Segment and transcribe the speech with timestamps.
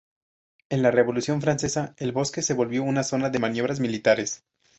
[0.69, 4.43] En la Revolución francesa, el bosque se volvió una zona de maniobras militares.